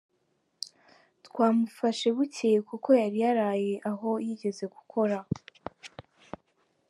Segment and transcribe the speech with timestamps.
[1.25, 5.17] Twamufashe bukeye kuko yari yaraye aho yigeze gukora.